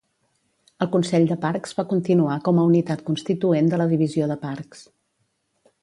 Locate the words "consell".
0.95-1.27